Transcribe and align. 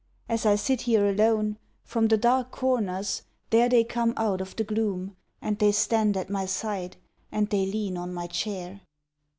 As 0.27 0.47
I 0.47 0.55
sit 0.55 0.81
here 0.81 1.07
alone, 1.07 1.59
from 1.83 2.07
the 2.07 2.17
dark 2.17 2.49
corners 2.49 3.21
there 3.51 3.69
They 3.69 3.83
come 3.83 4.15
out 4.17 4.41
of 4.41 4.55
the 4.55 4.63
gloom, 4.63 5.15
And 5.43 5.59
they 5.59 5.71
stand 5.71 6.17
at 6.17 6.27
my 6.27 6.47
side 6.47 6.97
and 7.31 7.47
they 7.51 7.67
lean 7.67 7.97
on 7.99 8.11
my 8.11 8.25
chair. 8.25 8.81